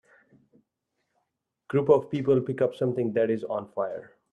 [1.69, 4.13] Group of people pick up something that is on fire.